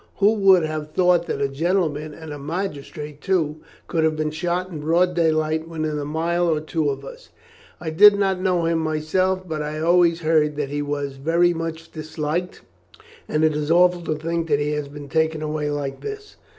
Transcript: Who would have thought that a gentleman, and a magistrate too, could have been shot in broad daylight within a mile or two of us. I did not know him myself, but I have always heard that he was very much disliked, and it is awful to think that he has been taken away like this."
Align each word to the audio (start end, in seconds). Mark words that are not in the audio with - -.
Who 0.15 0.33
would 0.33 0.63
have 0.63 0.93
thought 0.93 1.27
that 1.27 1.41
a 1.43 1.47
gentleman, 1.47 2.15
and 2.15 2.33
a 2.33 2.39
magistrate 2.39 3.21
too, 3.21 3.57
could 3.87 4.03
have 4.03 4.15
been 4.15 4.31
shot 4.31 4.71
in 4.71 4.79
broad 4.79 5.13
daylight 5.13 5.67
within 5.67 5.99
a 5.99 6.05
mile 6.05 6.49
or 6.49 6.59
two 6.59 6.89
of 6.89 7.05
us. 7.05 7.29
I 7.79 7.91
did 7.91 8.17
not 8.17 8.41
know 8.41 8.65
him 8.65 8.79
myself, 8.79 9.47
but 9.47 9.61
I 9.61 9.73
have 9.73 9.83
always 9.85 10.21
heard 10.21 10.55
that 10.55 10.69
he 10.69 10.81
was 10.81 11.17
very 11.17 11.53
much 11.53 11.91
disliked, 11.91 12.61
and 13.27 13.43
it 13.43 13.53
is 13.53 13.69
awful 13.69 14.01
to 14.05 14.15
think 14.15 14.47
that 14.47 14.57
he 14.59 14.71
has 14.71 14.87
been 14.87 15.07
taken 15.07 15.43
away 15.43 15.69
like 15.69 16.01
this." 16.01 16.35